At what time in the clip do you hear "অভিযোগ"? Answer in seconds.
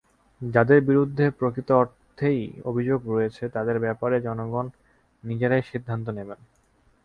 2.65-2.99